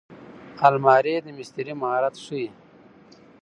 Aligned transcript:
الماري 0.67 1.15
د 1.25 1.27
مستري 1.37 1.73
مهارت 1.81 2.15
ښيي 2.25 2.47